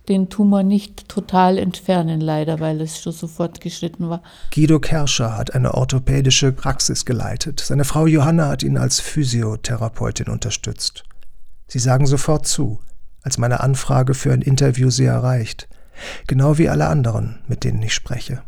den 0.08 0.28
Tumor 0.28 0.62
nicht 0.62 1.08
total 1.08 1.58
entfernen, 1.58 2.20
leider, 2.20 2.60
weil 2.60 2.80
es 2.80 3.00
schon 3.00 3.12
so 3.12 3.26
fortgeschritten 3.26 4.08
war. 4.10 4.22
Guido 4.54 4.78
Kerscher 4.78 5.36
hat 5.36 5.54
eine 5.54 5.74
orthopädische 5.74 6.52
Praxis 6.52 7.04
geleitet. 7.04 7.60
Seine 7.60 7.84
Frau 7.84 8.06
Johanna 8.06 8.48
hat 8.48 8.62
ihn 8.62 8.76
als 8.76 9.00
Physiotherapeutin 9.00 10.28
unterstützt. 10.28 11.04
Sie 11.66 11.78
sagen 11.78 12.06
sofort 12.06 12.46
zu, 12.46 12.80
als 13.22 13.38
meine 13.38 13.60
Anfrage 13.60 14.14
für 14.14 14.32
ein 14.32 14.42
Interview 14.42 14.90
sie 14.90 15.06
erreicht. 15.06 15.68
Genau 16.26 16.58
wie 16.58 16.68
alle 16.68 16.86
anderen, 16.86 17.38
mit 17.48 17.64
denen 17.64 17.82
ich 17.82 17.94
spreche. 17.94 18.42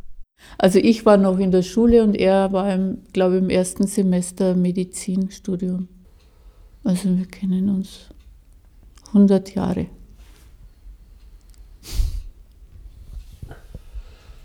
Also 0.59 0.79
ich 0.79 1.07
war 1.07 1.17
noch 1.17 1.39
in 1.39 1.51
der 1.51 1.63
Schule 1.63 2.03
und 2.03 2.15
er 2.15 2.53
war, 2.53 2.73
im, 2.73 2.99
glaube 3.13 3.37
ich, 3.37 3.43
im 3.43 3.51
ersten 3.51 3.87
Semester 3.87 4.55
Medizinstudium. 4.55 5.89
Also 6.87 7.19
wir 7.19 7.27
kennen 7.27 7.69
uns 7.69 8.07
100 9.09 9.57
Jahre. 9.57 9.87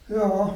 Ja. 0.10 0.56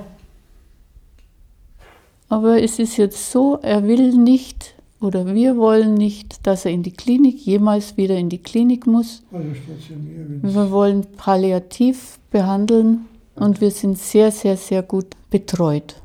Aber 2.27 2.60
es 2.62 2.80
ist 2.80 2.98
jetzt 2.98 3.32
so, 3.32 3.60
er 3.62 3.88
will 3.88 4.13
nicht 4.13 4.74
oder 5.00 5.32
wir 5.36 5.58
wollen 5.58 5.94
nicht, 5.94 6.48
dass 6.48 6.65
er 6.65 6.72
in 6.72 6.82
die 6.82 6.92
Klinik, 6.92 7.46
jemals 7.46 7.98
wieder 7.98 8.18
in 8.18 8.30
die 8.30 8.42
Klinik 8.42 8.88
muss. 8.88 9.22
Also 9.32 9.54
stationieren. 9.54 10.39
Wir 10.42 10.72
wollen 10.72 11.06
palliativ 11.18 12.18
behandeln 12.32 13.06
und 13.36 13.62
wir 13.62 13.70
sind 13.70 14.00
sehr, 14.00 14.32
sehr, 14.32 14.58
sehr 14.58 14.82
gut 14.82 15.06
betreut. 15.30 16.01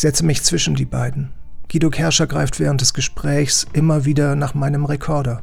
Ich 0.00 0.02
setze 0.02 0.24
mich 0.24 0.42
zwischen 0.42 0.76
die 0.76 0.86
beiden. 0.86 1.28
Guido 1.70 1.90
Kerscher 1.90 2.26
greift 2.26 2.58
während 2.58 2.80
des 2.80 2.94
Gesprächs 2.94 3.66
immer 3.74 4.06
wieder 4.06 4.34
nach 4.34 4.54
meinem 4.54 4.86
Rekorder 4.86 5.42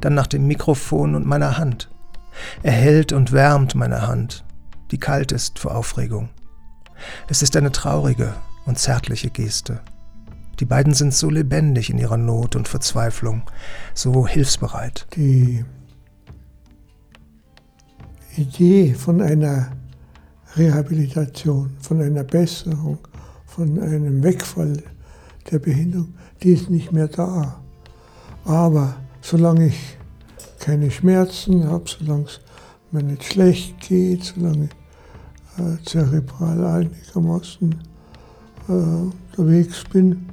dann 0.00 0.14
nach 0.14 0.26
dem 0.26 0.46
Mikrofon 0.46 1.14
und 1.14 1.26
meiner 1.26 1.58
Hand. 1.58 1.90
Er 2.62 2.72
hält 2.72 3.12
und 3.12 3.32
wärmt 3.32 3.74
meine 3.74 4.08
Hand, 4.08 4.46
die 4.92 4.96
kalt 4.96 5.30
ist 5.30 5.58
vor 5.58 5.74
Aufregung. 5.74 6.30
Es 7.28 7.42
ist 7.42 7.54
eine 7.54 7.70
traurige 7.70 8.32
und 8.64 8.78
zärtliche 8.78 9.28
Geste. 9.28 9.82
Die 10.58 10.64
beiden 10.64 10.94
sind 10.94 11.12
so 11.12 11.28
lebendig 11.28 11.90
in 11.90 11.98
ihrer 11.98 12.16
Not 12.16 12.56
und 12.56 12.68
Verzweiflung, 12.68 13.42
so 13.92 14.26
hilfsbereit. 14.26 15.06
Die 15.16 15.66
Idee 18.38 18.94
von 18.94 19.20
einer 19.20 19.70
Rehabilitation, 20.56 21.76
von 21.82 22.00
einer 22.00 22.24
Besserung, 22.24 23.00
von 23.56 23.80
einem 23.80 24.22
Wegfall 24.22 24.82
der 25.50 25.58
Behinderung, 25.58 26.12
die 26.42 26.52
ist 26.52 26.68
nicht 26.68 26.92
mehr 26.92 27.08
da. 27.08 27.58
Aber 28.44 28.96
solange 29.22 29.68
ich 29.68 29.96
keine 30.58 30.90
Schmerzen 30.90 31.66
habe, 31.66 31.84
solange 31.86 32.24
es 32.24 32.40
mir 32.90 33.02
nicht 33.02 33.24
schlecht 33.24 33.80
geht, 33.80 34.24
solange 34.24 34.68
ich 34.68 35.64
äh, 35.64 35.82
zerebral 35.84 36.66
einigermaßen 36.66 37.74
äh, 38.68 38.72
unterwegs 38.72 39.84
bin. 39.84 40.26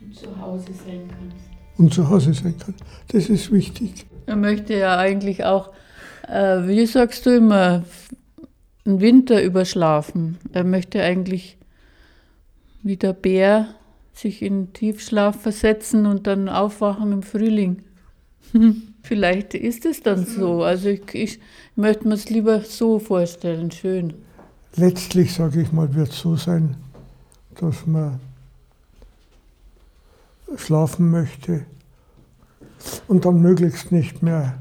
Und 0.00 0.14
zu 0.14 0.40
Hause 0.40 0.66
sein 0.86 1.08
kannst. 1.08 1.44
Und 1.76 1.92
zu 1.92 2.08
Hause 2.08 2.34
sein 2.34 2.56
kann. 2.56 2.74
Das 3.08 3.28
ist 3.28 3.50
wichtig. 3.50 4.06
Er 4.26 4.36
möchte 4.36 4.74
ja 4.74 4.96
eigentlich 4.96 5.44
auch, 5.44 5.70
äh, 6.28 6.68
wie 6.68 6.86
sagst 6.86 7.26
du 7.26 7.36
immer, 7.36 7.82
einen 8.84 9.00
Winter 9.00 9.42
überschlafen. 9.42 10.38
Er 10.52 10.64
möchte 10.64 11.02
eigentlich 11.02 11.56
wie 12.82 12.96
der 12.96 13.14
Bär 13.14 13.68
sich 14.12 14.42
in 14.42 14.72
Tiefschlaf 14.72 15.40
versetzen 15.40 16.06
und 16.06 16.26
dann 16.26 16.48
aufwachen 16.48 17.12
im 17.12 17.22
Frühling. 17.22 17.82
Vielleicht 19.02 19.54
ist 19.54 19.86
es 19.86 20.02
dann 20.02 20.24
so. 20.24 20.62
Also 20.62 20.88
ich, 20.88 21.14
ich 21.14 21.40
möchte 21.76 22.06
mir 22.06 22.14
es 22.14 22.28
lieber 22.30 22.60
so 22.60 22.98
vorstellen, 22.98 23.70
schön. 23.70 24.14
Letztlich, 24.76 25.32
sage 25.32 25.62
ich 25.62 25.72
mal, 25.72 25.94
wird 25.94 26.10
es 26.10 26.20
so 26.20 26.36
sein, 26.36 26.76
dass 27.58 27.86
man 27.86 28.20
schlafen 30.56 31.10
möchte 31.10 31.64
und 33.08 33.24
dann 33.24 33.40
möglichst 33.40 33.92
nicht 33.92 34.22
mehr 34.22 34.58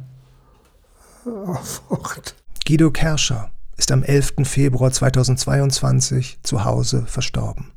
aufwacht. 1.25 2.35
Guido 2.65 2.89
Kerscher 2.89 3.52
ist 3.77 3.91
am 3.91 4.03
11. 4.03 4.33
Februar 4.43 4.91
2022 4.91 6.37
zu 6.43 6.65
Hause 6.65 7.05
verstorben. 7.07 7.71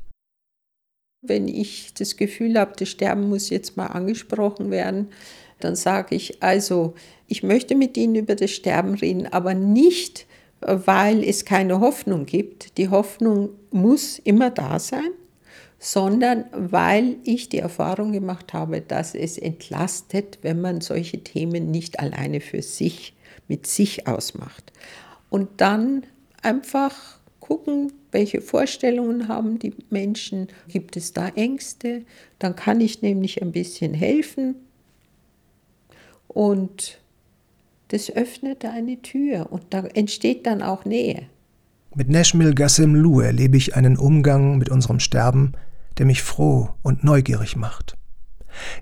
Wenn 1.22 1.48
ich 1.48 1.94
das 1.94 2.16
Gefühl 2.16 2.58
habe, 2.58 2.74
das 2.78 2.88
Sterben 2.88 3.28
muss 3.28 3.50
jetzt 3.50 3.76
mal 3.76 3.86
angesprochen 3.86 4.70
werden, 4.70 5.08
dann 5.60 5.74
sage 5.74 6.14
ich, 6.14 6.42
also 6.42 6.94
ich 7.26 7.42
möchte 7.42 7.74
mit 7.74 7.96
Ihnen 7.96 8.14
über 8.14 8.34
das 8.34 8.50
Sterben 8.50 8.94
reden, 8.94 9.26
aber 9.26 9.54
nicht, 9.54 10.26
weil 10.60 11.24
es 11.24 11.44
keine 11.44 11.80
Hoffnung 11.80 12.26
gibt. 12.26 12.78
Die 12.78 12.88
Hoffnung 12.88 13.50
muss 13.70 14.18
immer 14.18 14.50
da 14.50 14.78
sein, 14.78 15.10
sondern 15.78 16.44
weil 16.52 17.16
ich 17.24 17.48
die 17.48 17.58
Erfahrung 17.58 18.12
gemacht 18.12 18.52
habe, 18.52 18.80
dass 18.80 19.14
es 19.14 19.38
entlastet, 19.38 20.38
wenn 20.42 20.60
man 20.60 20.80
solche 20.80 21.22
Themen 21.22 21.70
nicht 21.70 22.00
alleine 22.00 22.40
für 22.40 22.62
sich, 22.62 23.14
mit 23.48 23.66
sich 23.66 24.06
ausmacht. 24.06 24.72
Und 25.36 25.60
dann 25.60 26.04
einfach 26.40 26.94
gucken, 27.40 27.92
welche 28.10 28.40
Vorstellungen 28.40 29.28
haben 29.28 29.58
die 29.58 29.74
Menschen, 29.90 30.48
gibt 30.66 30.96
es 30.96 31.12
da 31.12 31.28
Ängste, 31.28 32.06
dann 32.38 32.56
kann 32.56 32.80
ich 32.80 33.02
nämlich 33.02 33.42
ein 33.42 33.52
bisschen 33.52 33.92
helfen 33.92 34.54
und 36.26 37.02
das 37.88 38.10
öffnet 38.10 38.64
eine 38.64 39.02
Tür 39.02 39.52
und 39.52 39.64
da 39.74 39.84
entsteht 39.84 40.46
dann 40.46 40.62
auch 40.62 40.86
Nähe. 40.86 41.24
Mit 41.94 42.08
Neshmil 42.08 42.54
Gassim 42.54 42.94
Lu 42.94 43.20
erlebe 43.20 43.58
ich 43.58 43.76
einen 43.76 43.98
Umgang 43.98 44.56
mit 44.56 44.70
unserem 44.70 45.00
Sterben, 45.00 45.52
der 45.98 46.06
mich 46.06 46.22
froh 46.22 46.70
und 46.82 47.04
neugierig 47.04 47.56
macht. 47.56 47.98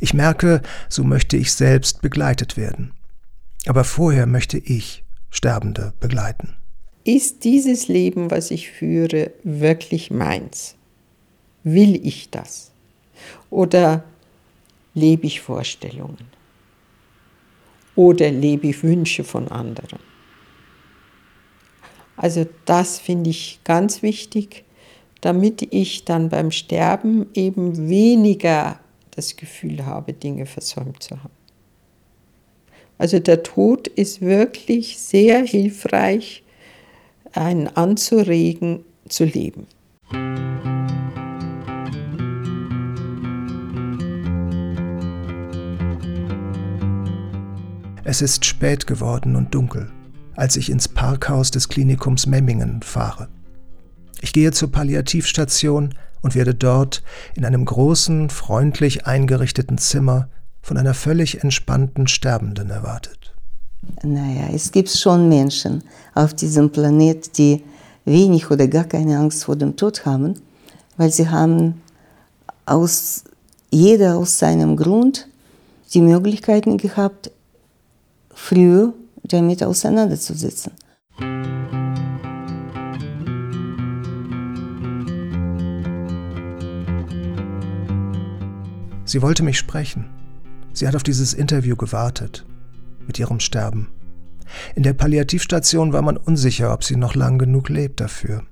Ich 0.01 0.15
merke, 0.15 0.63
so 0.89 1.03
möchte 1.03 1.37
ich 1.37 1.53
selbst 1.53 2.01
begleitet 2.01 2.57
werden. 2.57 2.93
Aber 3.67 3.83
vorher 3.83 4.27
möchte 4.27 4.57
ich 4.59 5.04
Sterbende 5.35 5.93
begleiten. 5.99 6.57
Ist 7.03 7.43
dieses 7.43 7.89
Leben, 7.89 8.31
was 8.31 8.53
ich 8.53 8.71
führe, 8.71 9.33
wirklich 9.43 10.13
meins? 10.13 10.77
Will 11.65 12.01
ich 12.07 12.31
das? 12.31 12.71
Oder 13.51 14.05
lebe 14.95 15.27
ich 15.27 15.41
Vorstellungen? 15.41 16.29
Oder 17.97 18.31
lebe 18.31 18.69
ich 18.69 18.83
Wünsche 18.85 19.25
von 19.25 19.49
anderen? 19.49 19.99
Also 22.17 22.47
das 22.65 23.01
finde 23.01 23.31
ich 23.31 23.59
ganz 23.65 24.03
wichtig, 24.03 24.65
damit 25.21 25.75
ich 25.75 26.05
dann 26.05 26.29
beim 26.29 26.53
Sterben 26.53 27.27
eben 27.35 27.89
weniger 27.89 28.79
das 29.11 29.35
Gefühl 29.35 29.85
habe, 29.85 30.13
Dinge 30.13 30.47
versäumt 30.47 31.03
zu 31.03 31.23
haben. 31.23 31.44
Also 32.99 33.19
der 33.19 33.43
Tod 33.43 33.89
ist 33.89 34.21
wirklich 34.21 34.99
sehr 34.99 35.45
hilfreich, 35.45 36.45
einen 37.33 37.69
anzuregen, 37.69 38.85
zu 39.09 39.25
leben. 39.25 39.67
Es 48.07 48.23
ist 48.23 48.45
spät 48.45 48.87
geworden 48.87 49.35
und 49.35 49.55
dunkel, 49.55 49.91
als 50.37 50.57
ich 50.57 50.71
ins 50.71 50.87
Parkhaus 50.87 51.51
des 51.51 51.69
Klinikums 51.69 52.27
Memmingen 52.27 52.83
fahre. 52.83 53.29
Ich 54.21 54.33
gehe 54.33 54.53
zur 54.53 54.71
Palliativstation 54.71 55.95
und 56.23 56.35
werde 56.35 56.55
dort 56.55 57.03
in 57.35 57.45
einem 57.45 57.65
großen, 57.65 58.31
freundlich 58.31 59.07
eingerichteten 59.07 59.79
Zimmer 59.79 60.29
von 60.65 60.79
einer 60.79 60.95
völlig 60.95 61.45
entspannten 61.45 62.07
Sterbenden 62.07 62.71
erwartet. 62.71 63.35
Naja, 64.03 64.49
es 64.51 64.73
gibt 64.73 64.89
schon 64.89 65.29
Menschen 65.29 65.85
auf 66.15 66.33
diesem 66.33 66.73
Planet, 66.73 67.37
die 67.37 67.63
wenig 68.07 68.51
oder 68.51 68.67
gar 68.67 68.85
keine 68.85 69.19
Angst 69.19 69.45
vor 69.45 69.57
dem 69.57 69.77
Tod 69.77 70.07
haben, 70.07 70.41
weil 70.97 71.13
sie 71.13 71.29
haben 71.29 71.83
aus, 72.65 73.25
jeder 73.71 74.17
aus 74.17 74.39
seinem 74.39 74.75
Grund 74.79 75.29
die 75.93 76.01
Möglichkeiten 76.01 76.79
gehabt, 76.79 77.31
früher 78.35 78.95
damit 79.23 79.63
auseinanderzusetzen. 79.63 80.73
Sie 89.05 89.21
wollte 89.21 89.43
mich 89.43 89.59
sprechen. 89.59 90.24
Sie 90.75 90.89
hat 90.89 90.97
auf 90.97 91.05
dieses 91.05 91.33
Interview 91.35 91.77
gewartet. 91.77 92.45
Mit 93.07 93.19
ihrem 93.19 93.39
Sterben. 93.39 93.89
In 94.75 94.83
der 94.83 94.93
Palliativstation 94.93 95.93
war 95.93 96.03
man 96.03 96.17
unsicher, 96.17 96.73
ob 96.73 96.83
sie 96.83 96.97
noch 96.97 97.15
lang 97.15 97.39
genug 97.39 97.69
lebt 97.69 98.01
dafür. 98.01 98.43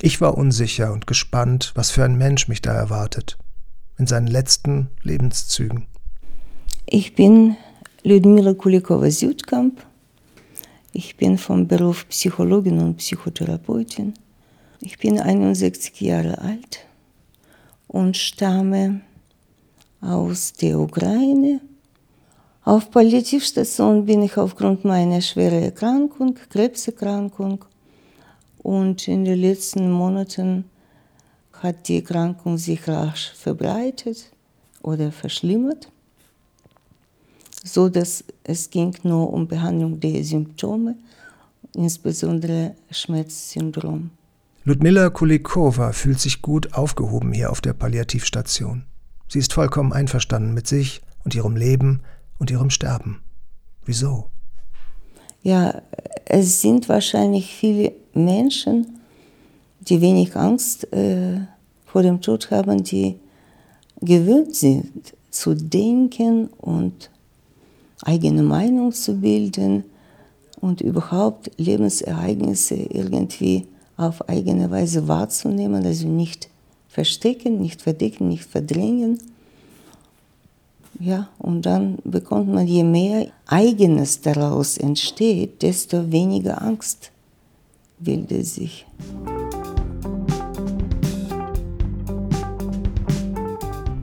Ich 0.00 0.20
war 0.22 0.38
unsicher 0.38 0.92
und 0.92 1.06
gespannt, 1.06 1.72
was 1.74 1.90
für 1.90 2.04
ein 2.04 2.16
Mensch 2.16 2.48
mich 2.48 2.62
da 2.62 2.72
erwartet. 2.72 3.36
In 3.98 4.06
seinen 4.06 4.28
letzten 4.28 4.88
Lebenszügen. 5.02 5.86
Ich 6.86 7.14
bin 7.14 7.56
Ludmila 8.02 8.54
Kulikova-Südkamp. 8.54 9.84
Ich 10.92 11.16
bin 11.18 11.36
vom 11.36 11.68
Beruf 11.68 12.08
Psychologin 12.08 12.78
und 12.80 12.96
Psychotherapeutin. 12.96 14.14
Ich 14.80 14.98
bin 14.98 15.20
61 15.20 16.00
Jahre 16.00 16.38
alt 16.38 16.86
und 17.86 18.16
stamme 18.16 19.02
aus 20.00 20.52
der 20.52 20.78
Ukraine 20.78 21.60
auf 22.64 22.90
Palliativstation 22.90 24.04
bin 24.04 24.22
ich 24.22 24.36
aufgrund 24.36 24.84
meiner 24.84 25.22
schweren 25.22 25.62
Erkrankung, 25.62 26.38
Krebserkrankung. 26.50 27.64
Und 28.58 29.08
in 29.08 29.24
den 29.24 29.40
letzten 29.40 29.90
Monaten 29.90 30.66
hat 31.54 31.88
die 31.88 31.96
Erkrankung 31.96 32.58
sich 32.58 32.86
rasch 32.86 33.32
verbreitet 33.32 34.30
oder 34.82 35.10
verschlimmert, 35.10 35.90
so 37.64 37.88
dass 37.88 38.24
es 38.44 38.68
ging 38.68 38.94
nur 39.02 39.32
um 39.32 39.48
Behandlung 39.48 39.98
der 39.98 40.22
Symptome, 40.22 40.96
insbesondere 41.74 42.74
Schmerzsyndrom. 42.90 44.10
Ludmila 44.64 45.08
Kulikova 45.08 45.92
fühlt 45.92 46.20
sich 46.20 46.42
gut 46.42 46.74
aufgehoben 46.74 47.32
hier 47.32 47.50
auf 47.50 47.62
der 47.62 47.72
Palliativstation. 47.72 48.84
Sie 49.30 49.38
ist 49.38 49.52
vollkommen 49.52 49.92
einverstanden 49.92 50.54
mit 50.54 50.66
sich 50.66 51.02
und 51.24 51.36
ihrem 51.36 51.54
Leben 51.54 52.00
und 52.40 52.50
ihrem 52.50 52.68
Sterben. 52.68 53.22
Wieso? 53.84 54.26
Ja, 55.42 55.82
es 56.24 56.60
sind 56.60 56.88
wahrscheinlich 56.88 57.54
viele 57.54 57.92
Menschen, 58.12 58.98
die 59.82 60.00
wenig 60.00 60.34
Angst 60.34 60.92
äh, 60.92 61.42
vor 61.86 62.02
dem 62.02 62.20
Tod 62.20 62.50
haben, 62.50 62.82
die 62.82 63.20
gewöhnt 64.00 64.56
sind 64.56 65.14
zu 65.30 65.54
denken 65.54 66.48
und 66.48 67.08
eigene 68.02 68.42
Meinung 68.42 68.90
zu 68.90 69.20
bilden 69.20 69.84
und 70.60 70.80
überhaupt 70.80 71.52
Lebensereignisse 71.56 72.74
irgendwie 72.74 73.68
auf 73.96 74.28
eigene 74.28 74.72
Weise 74.72 75.06
wahrzunehmen, 75.06 75.86
also 75.86 76.08
nicht 76.08 76.48
verstecken, 76.90 77.60
nicht 77.60 77.82
verdecken, 77.82 78.28
nicht 78.28 78.44
verdrängen. 78.44 79.18
Ja, 80.98 81.28
und 81.38 81.64
dann 81.64 81.98
bekommt 82.04 82.48
man, 82.52 82.66
je 82.66 82.82
mehr 82.82 83.28
Eigenes 83.46 84.20
daraus 84.20 84.76
entsteht, 84.76 85.62
desto 85.62 86.10
weniger 86.12 86.60
Angst 86.60 87.10
bildet 87.98 88.46
sich. 88.46 88.86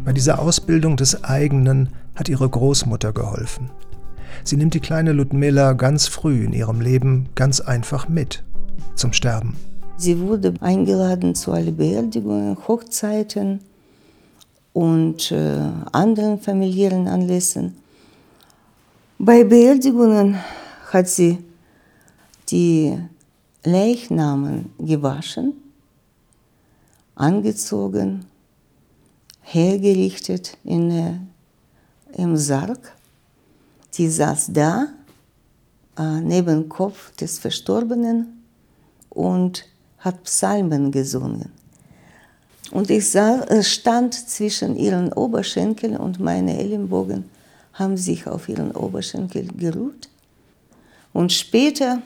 Bei 0.06 0.13
dieser 0.13 0.39
Ausbildung 0.39 0.95
des 0.95 1.23
eigenen 1.23 1.89
hat 2.15 2.30
ihre 2.30 2.50
Großmutter 2.50 3.12
geholfen. 3.12 3.69
Sie 4.43 4.56
nimmt 4.56 4.73
die 4.73 4.80
kleine 4.80 5.12
Ludmilla 5.12 5.73
ganz 5.73 6.08
früh 6.08 6.45
in 6.45 6.54
ihrem 6.54 6.80
Leben 6.80 7.28
ganz 7.36 7.60
einfach 7.60 8.08
mit 8.08 8.43
zum 8.95 9.12
Sterben. 9.12 9.58
Sie 10.00 10.20
wurde 10.20 10.54
eingeladen 10.62 11.34
zu 11.34 11.52
allen 11.52 11.76
Beerdigungen, 11.76 12.56
Hochzeiten 12.68 13.62
und 14.72 15.32
äh, 15.32 15.72
anderen 15.92 16.40
familiären 16.40 17.08
Anlässen. 17.08 17.76
Bei 19.18 19.44
Beerdigungen 19.44 20.38
hat 20.92 21.08
sie 21.08 21.40
die 22.50 22.96
Leichnamen 23.64 24.72
gewaschen, 24.78 25.54
angezogen, 27.16 28.26
hergerichtet 29.42 30.60
in, 30.64 30.92
äh, 30.92 31.14
im 32.22 32.38
Sarg. 32.38 32.94
Die 33.96 34.08
saß 34.08 34.52
da, 34.54 34.90
äh, 35.98 36.22
neben 36.22 36.70
Kopf 36.70 37.16
des 37.16 37.40
Verstorbenen 37.40 38.44
und 39.10 39.66
hat 40.00 40.24
Psalmen 40.24 40.92
gesungen. 40.92 41.52
Und 42.72 42.90
ich 42.90 43.10
sah, 43.10 43.46
stand 43.64 44.14
zwischen 44.14 44.76
ihren 44.76 45.14
Oberschenkeln 45.14 45.96
und 45.98 46.20
meine 46.20 46.58
Ellenbogen 46.60 47.26
haben 47.74 47.98
sich 47.98 48.28
auf 48.28 48.50
ihren 48.50 48.72
Oberschenkel 48.72 49.48
geruht. 49.56 50.10
Und 51.14 51.32
später, 51.32 52.02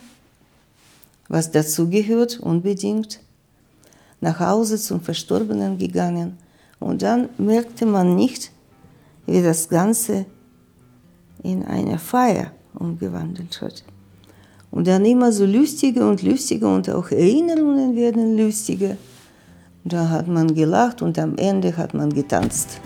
was 1.28 1.50
dazu 1.52 1.90
gehört, 1.90 2.40
unbedingt, 2.40 3.20
nach 4.22 4.40
Hause 4.40 4.78
zum 4.78 5.02
Verstorbenen 5.02 5.78
gegangen 5.78 6.38
Und 6.80 7.02
dann 7.02 7.30
merkte 7.38 7.86
man 7.86 8.16
nicht, 8.16 8.52
wie 9.26 9.42
das 9.42 9.70
Ganze 9.70 10.26
in 11.44 11.66
eine 11.66 12.00
Feier 12.00 12.52
umgewandelt 12.74 13.62
hat. 13.62 13.84
Und 14.72 14.88
dann 14.88 15.06
immer 15.06 15.34
so 15.34 15.46
lustiger 15.46 16.10
und 16.10 16.24
lustiger 16.24 16.74
und 16.74 16.90
auch 16.90 17.12
Erinnerungen 17.12 17.96
werden 17.96 18.38
lustiger. 18.38 18.96
Da 19.84 20.10
hat 20.10 20.28
man 20.28 20.56
gelacht 20.56 21.02
und 21.02 21.20
am 21.20 21.36
Ende 21.36 21.76
hat 21.76 21.94
man 21.94 22.14
getanzt. 22.14 22.80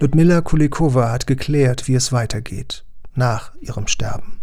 Ludmilla 0.00 0.42
Kulikova 0.42 1.10
hat 1.10 1.26
geklärt, 1.26 1.88
wie 1.88 1.94
es 1.94 2.12
weitergeht, 2.12 2.84
nach 3.14 3.54
ihrem 3.62 3.86
Sterben. 3.86 4.40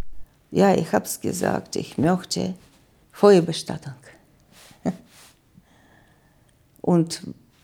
Ja, 0.49 0.73
ich 0.73 0.91
habe 0.91 1.05
es 1.05 1.21
gesagt, 1.21 1.75
ich 1.75 1.99
möchte 1.99 2.55
Feuerbestattung. 3.11 3.93
Und 6.81 7.21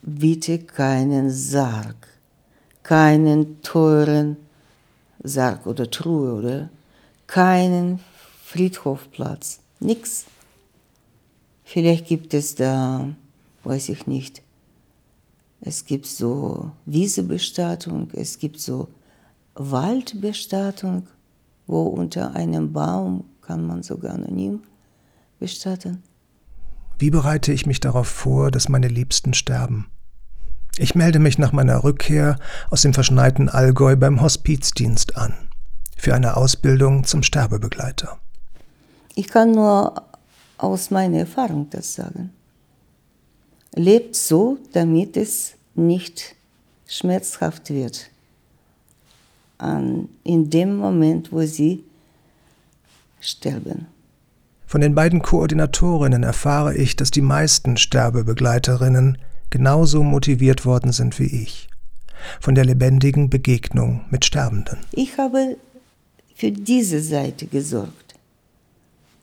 bitte 0.07 0.59
keinen 0.59 1.29
Sarg, 1.29 2.07
keinen 2.81 3.61
teuren 3.61 4.37
Sarg 5.21 5.67
oder 5.67 5.91
Truhe 5.91 6.33
oder 6.33 6.69
keinen 7.27 7.99
Friedhofplatz, 8.45 9.59
nichts. 9.81 10.25
Vielleicht 11.65 12.07
gibt 12.07 12.33
es 12.33 12.55
da, 12.55 13.09
weiß 13.65 13.89
ich 13.89 14.07
nicht, 14.07 14.41
es 15.59 15.83
gibt 15.83 16.05
so 16.05 16.71
Wiesebestattung, 16.85 18.09
es 18.13 18.39
gibt 18.39 18.61
so 18.61 18.87
Waldbestattung, 19.55 21.07
wo 21.65 21.81
unter 21.81 22.33
einem 22.33 22.71
Baum 22.71 23.25
kann 23.41 23.67
man 23.67 23.83
sogar 23.83 24.13
anonym 24.13 24.61
bestatten. 25.37 26.01
Wie 26.97 27.09
bereite 27.09 27.51
ich 27.51 27.65
mich 27.65 27.81
darauf 27.81 28.07
vor, 28.07 28.51
dass 28.51 28.69
meine 28.69 28.87
Liebsten 28.87 29.33
sterben? 29.33 29.87
Ich 30.79 30.93
melde 30.93 31.17
mich 31.17 31.39
nach 31.39 31.53
meiner 31.53 31.83
Rückkehr 31.83 32.37
aus 32.69 32.83
dem 32.83 32.93
verschneiten 32.93 33.49
Allgäu 33.49 33.95
beim 33.95 34.21
Hospizdienst 34.21 35.17
an, 35.17 35.33
für 35.95 36.13
eine 36.13 36.37
Ausbildung 36.37 37.03
zum 37.03 37.23
Sterbebegleiter. 37.23 38.19
Ich 39.15 39.27
kann 39.27 39.51
nur 39.51 40.03
aus 40.59 40.91
meiner 40.91 41.19
Erfahrung 41.19 41.67
das 41.71 41.95
sagen. 41.95 42.31
Lebt 43.73 44.15
so, 44.15 44.59
damit 44.73 45.17
es 45.17 45.53
nicht 45.73 46.35
schmerzhaft 46.87 47.71
wird. 47.71 48.09
An, 49.57 50.09
in 50.23 50.51
dem 50.51 50.77
Moment, 50.77 51.31
wo 51.31 51.41
sie 51.41 51.83
sterben. 53.19 53.87
Von 54.67 54.81
den 54.81 54.93
beiden 54.93 55.21
Koordinatorinnen 55.21 56.21
erfahre 56.21 56.75
ich, 56.75 56.95
dass 56.95 57.09
die 57.09 57.21
meisten 57.21 57.77
Sterbebegleiterinnen 57.77 59.17
genauso 59.49 60.03
motiviert 60.03 60.65
worden 60.65 60.91
sind 60.91 61.17
wie 61.19 61.43
ich. 61.43 61.69
Von 62.39 62.55
der 62.55 62.65
lebendigen 62.65 63.29
Begegnung 63.29 64.05
mit 64.10 64.25
Sterbenden. 64.25 64.79
Ich 64.91 65.17
habe 65.17 65.57
für 66.36 66.51
diese 66.51 67.01
Seite 67.01 67.47
gesorgt, 67.47 68.15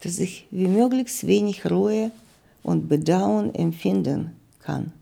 dass 0.01 0.19
ich 0.19 0.47
wie 0.51 0.69
möglichst 0.69 1.27
wenig 1.27 1.69
Ruhe 1.71 2.11
und 2.63 2.89
Bedauern 2.89 3.55
empfinden 3.55 4.33
kann. 4.61 4.93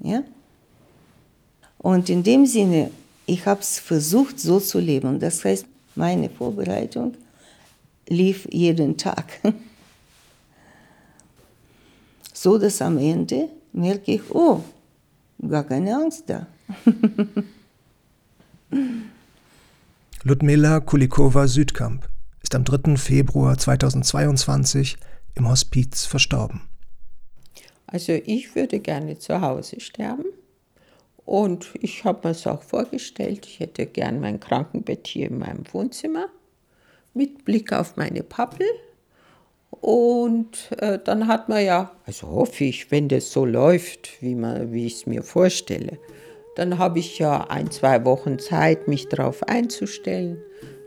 Ja? 0.00 0.22
Und 1.78 2.08
in 2.08 2.22
dem 2.22 2.46
Sinne, 2.46 2.90
ich 3.26 3.46
habe 3.46 3.60
es 3.60 3.78
versucht 3.78 4.40
so 4.40 4.58
zu 4.58 4.78
leben. 4.78 5.20
Das 5.20 5.44
heißt, 5.44 5.66
meine 5.94 6.30
Vorbereitung 6.30 7.14
lief 8.08 8.48
jeden 8.50 8.96
Tag. 8.96 9.40
So 12.32 12.56
dass 12.56 12.80
am 12.80 12.98
Ende 12.98 13.48
merke 13.78 14.12
ich, 14.14 14.30
oh, 14.30 14.62
gar 15.48 15.64
keine 15.64 15.94
Angst 15.94 16.24
da. 16.26 16.46
Ludmila 20.24 20.80
Kulikova-Südkamp 20.80 22.08
ist 22.42 22.54
am 22.54 22.64
3. 22.64 22.96
Februar 22.96 23.56
2022 23.56 24.96
im 25.34 25.48
Hospiz 25.48 26.04
verstorben. 26.04 26.62
Also 27.86 28.12
ich 28.12 28.54
würde 28.54 28.80
gerne 28.80 29.18
zu 29.18 29.40
Hause 29.40 29.80
sterben. 29.80 30.26
Und 31.24 31.70
ich 31.80 32.04
habe 32.04 32.28
mir 32.28 32.32
es 32.32 32.46
auch 32.46 32.62
vorgestellt, 32.62 33.46
ich 33.46 33.60
hätte 33.60 33.86
gern 33.86 34.20
mein 34.20 34.40
Krankenbett 34.40 35.06
hier 35.06 35.28
in 35.28 35.38
meinem 35.38 35.64
Wohnzimmer 35.72 36.28
mit 37.14 37.44
Blick 37.44 37.72
auf 37.72 37.96
meine 37.96 38.22
Pappel. 38.22 38.66
Und 39.80 40.70
äh, 40.78 40.98
dann 41.02 41.26
hat 41.28 41.48
man 41.48 41.64
ja, 41.64 41.92
also 42.04 42.28
hoffe 42.28 42.64
ich, 42.64 42.90
wenn 42.90 43.08
das 43.08 43.30
so 43.32 43.44
läuft, 43.44 44.20
wie, 44.20 44.36
wie 44.36 44.86
ich 44.86 44.94
es 44.94 45.06
mir 45.06 45.22
vorstelle, 45.22 45.98
dann 46.56 46.78
habe 46.78 46.98
ich 46.98 47.18
ja 47.18 47.46
ein, 47.48 47.70
zwei 47.70 48.04
Wochen 48.04 48.38
Zeit, 48.40 48.88
mich 48.88 49.08
darauf 49.08 49.44
einzustellen. 49.44 50.42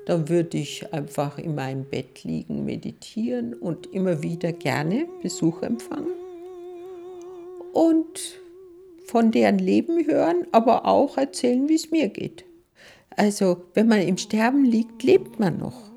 Dann 0.06 0.28
würde 0.28 0.58
ich 0.58 0.92
einfach 0.94 1.38
in 1.38 1.56
meinem 1.56 1.86
Bett 1.86 2.24
liegen, 2.24 2.66
meditieren 2.66 3.54
und 3.54 3.94
immer 3.94 4.22
wieder 4.22 4.52
gerne 4.52 5.08
Besuch 5.22 5.62
empfangen. 5.62 6.12
Und 7.72 8.42
von 9.06 9.32
deren 9.32 9.60
Leben 9.60 10.06
hören, 10.06 10.48
aber 10.52 10.86
auch 10.86 11.18
erzählen, 11.18 11.70
wie 11.70 11.76
es 11.76 11.92
mir 11.92 12.10
geht. 12.10 12.44
Also, 13.16 13.64
wenn 13.74 13.88
man 13.88 14.02
im 14.02 14.18
Sterben 14.18 14.66
liegt, 14.66 15.04
lebt 15.04 15.40
man 15.40 15.58
noch. 15.58 15.92